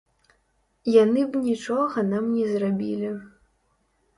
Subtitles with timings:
[1.03, 3.09] Яны б нічога нам не зрабілі.